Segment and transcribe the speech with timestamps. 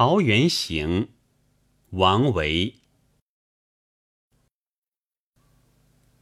[0.00, 1.06] 桃源行》
[1.90, 2.76] 王维。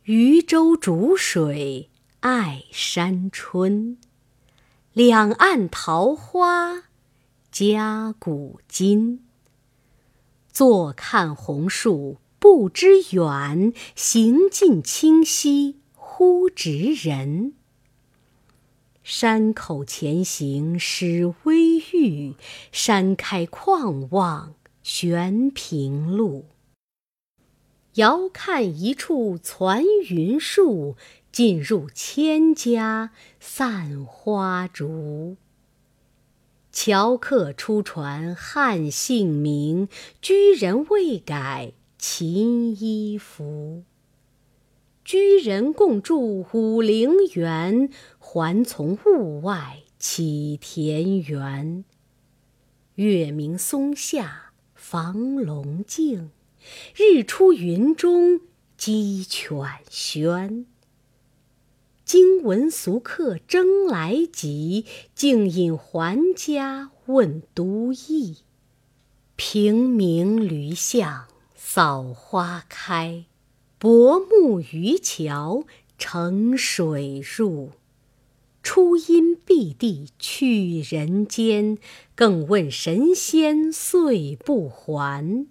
[0.04, 3.98] 渔舟逐水爱山春，
[4.94, 6.84] 两岸桃花
[7.50, 9.26] 夹古今。
[10.50, 17.52] 坐看红树不知远，行尽清溪忽值人。
[19.02, 21.75] 山口前行始微
[22.72, 26.46] 山开旷望悬平路。
[27.94, 30.96] 遥看一处攒云树，
[31.32, 35.36] 尽入千家散花竹。
[36.70, 39.88] 樵客初传汉姓名，
[40.20, 43.84] 居人未改秦衣服。
[45.02, 51.84] 居人共筑武陵源，还从物外起田园。
[52.96, 56.30] 月明松下房龙静，
[56.94, 58.40] 日出云中
[58.78, 59.58] 鸡犬
[59.90, 60.64] 喧。
[62.06, 68.38] 今闻俗客争来集，竟引还家问独意。
[69.36, 73.26] 平明驴巷扫花开。
[73.78, 75.66] 薄暮渔樵
[75.98, 77.72] 乘水入，
[78.68, 81.78] 初因碧地去人间，
[82.16, 85.46] 更问神仙岁不还。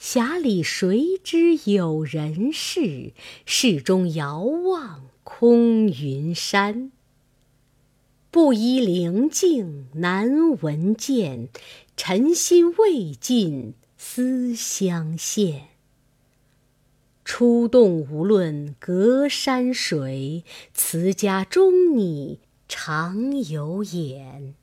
[0.00, 3.10] 匣里谁知有人世？
[3.44, 6.92] 市中遥望空云山。
[8.30, 11.48] 布衣灵境难闻见，
[11.96, 15.77] 尘心未尽思乡现。
[17.28, 24.54] 出洞无论隔山水，辞家终拟常有眼。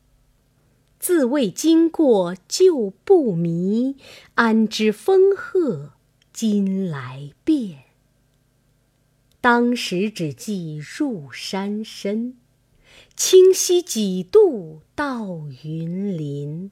[0.97, 3.97] 自谓经过旧不迷，
[4.33, 5.91] 安知风鹤
[6.33, 7.83] 今来变？
[9.39, 12.35] 当时只记入山深，
[13.15, 16.71] 清溪几度到云林。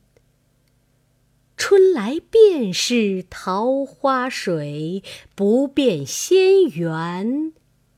[1.66, 5.02] 春来便是桃花水，
[5.34, 7.54] 不辨仙缘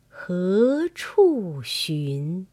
[0.08, 2.46] 何处寻？